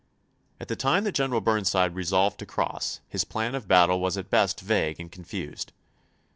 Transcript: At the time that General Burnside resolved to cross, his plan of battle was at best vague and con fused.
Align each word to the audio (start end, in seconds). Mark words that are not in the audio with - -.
At 0.59 0.67
the 0.67 0.75
time 0.75 1.03
that 1.03 1.11
General 1.11 1.41
Burnside 1.41 1.93
resolved 1.93 2.39
to 2.39 2.45
cross, 2.47 3.01
his 3.07 3.23
plan 3.23 3.53
of 3.53 3.67
battle 3.67 3.99
was 4.01 4.17
at 4.17 4.31
best 4.31 4.59
vague 4.59 4.99
and 4.99 5.11
con 5.11 5.23
fused. 5.25 5.73